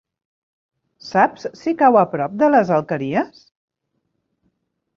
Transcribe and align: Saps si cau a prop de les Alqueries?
Saps 1.09 1.45
si 1.59 1.75
cau 1.83 1.99
a 2.03 2.03
prop 2.15 2.35
de 2.45 2.49
les 2.55 2.73
Alqueries? 2.81 3.45